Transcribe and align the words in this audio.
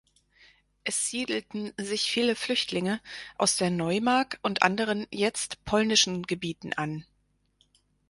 Es 0.83 1.05
siedelten 1.05 1.73
sich 1.77 2.11
viele 2.11 2.35
Flüchtlinge 2.35 2.99
aus 3.37 3.57
der 3.57 3.69
Neumark 3.69 4.39
und 4.41 4.63
anderen 4.63 5.05
jetzt 5.11 5.63
polnischen 5.63 6.23
Gebieten 6.23 6.73
an. 6.73 7.05